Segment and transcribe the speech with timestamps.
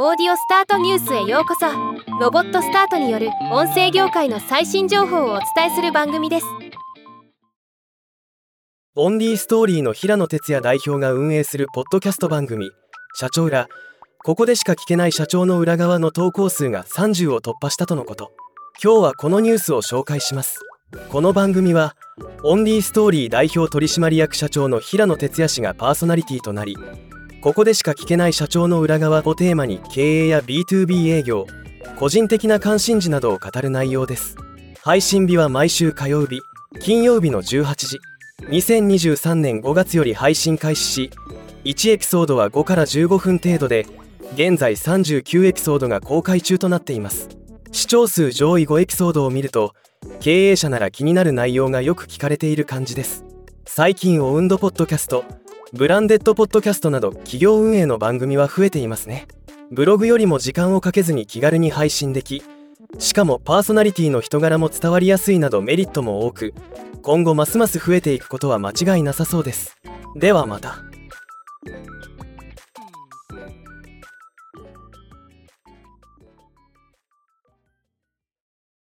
[0.00, 1.66] オーディオスタートニュースへようこそ。
[2.20, 6.46] ロボットスタートによる音声業界の最新情報をお伝えする番組です。
[8.94, 12.70] オンリーストーリーの平野哲也代表が運営するポッドキャスト番組。
[13.16, 13.66] 社長ら
[14.22, 18.30] ここでしか聞けない社長の裏側の投稿数が30を突破したとのこと。
[18.80, 20.60] 今日はこのニュースを紹介します。
[21.08, 21.96] この番組は
[22.44, 26.76] オンリーストーリー代表取締役社長の平野哲也氏がパーソナリティとなり
[27.40, 31.46] ここでしか聞けない社長の裏側をテーマに経営や B2B 営業
[31.96, 34.36] 個人的な関心事などを語る内容です。
[34.82, 36.40] 配信日は毎週火曜日
[36.80, 38.00] 金曜日の18時
[38.48, 41.10] 2023年5月より配信開始し
[41.64, 43.86] 1エピソードは5から15分程度で
[44.34, 47.28] 現在39エピソードが公開中となっています。
[47.70, 49.74] 視聴数上位5エピソードを見ると
[50.18, 53.24] 経営者なら気になる内容がよく聞かれている感じです。
[53.64, 55.24] 最近オウンドポッドキャスト
[55.74, 59.28] ブランデッドポッドキャストなど企業運営の番組は増えていますね。
[59.70, 62.42] ブログよりも時間をかけずに気軽に配信でき
[62.98, 66.54] しかもパーソナリティの人柄も伝わりやすいなどメリットも多く
[67.02, 69.76] 今後ますます増えていくことは間違いなさそうです。
[70.16, 70.87] ではまた。